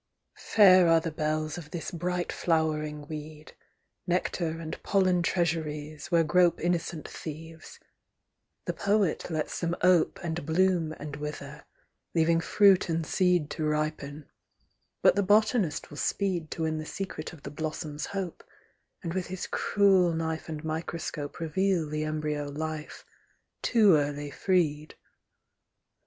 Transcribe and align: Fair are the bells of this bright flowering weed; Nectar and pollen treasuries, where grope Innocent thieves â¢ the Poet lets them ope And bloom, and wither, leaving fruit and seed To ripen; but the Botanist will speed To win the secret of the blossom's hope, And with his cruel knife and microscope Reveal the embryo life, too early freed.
Fair 0.47 0.87
are 0.87 0.99
the 0.99 1.11
bells 1.11 1.59
of 1.59 1.69
this 1.69 1.91
bright 1.91 2.31
flowering 2.31 3.07
weed; 3.07 3.53
Nectar 4.07 4.59
and 4.59 4.81
pollen 4.81 5.21
treasuries, 5.21 6.07
where 6.09 6.23
grope 6.23 6.59
Innocent 6.59 7.07
thieves 7.07 7.77
â¢ 7.77 7.79
the 8.65 8.73
Poet 8.73 9.29
lets 9.29 9.59
them 9.59 9.75
ope 9.83 10.19
And 10.23 10.43
bloom, 10.43 10.91
and 10.93 11.17
wither, 11.17 11.65
leaving 12.15 12.41
fruit 12.41 12.89
and 12.89 13.05
seed 13.05 13.51
To 13.51 13.63
ripen; 13.63 14.27
but 15.03 15.15
the 15.15 15.21
Botanist 15.21 15.91
will 15.91 15.97
speed 15.97 16.49
To 16.49 16.63
win 16.63 16.79
the 16.79 16.85
secret 16.87 17.31
of 17.31 17.43
the 17.43 17.51
blossom's 17.51 18.07
hope, 18.07 18.43
And 19.03 19.13
with 19.13 19.27
his 19.27 19.45
cruel 19.45 20.13
knife 20.13 20.49
and 20.49 20.63
microscope 20.63 21.39
Reveal 21.39 21.87
the 21.87 22.05
embryo 22.05 22.45
life, 22.47 23.05
too 23.61 23.97
early 23.97 24.31
freed. 24.31 24.95